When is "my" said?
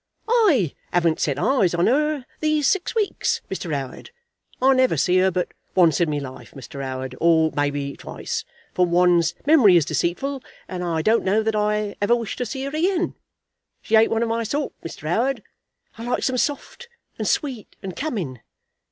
6.09-6.17, 14.29-14.41